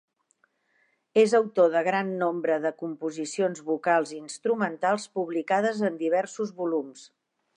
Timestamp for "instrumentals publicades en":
4.23-6.03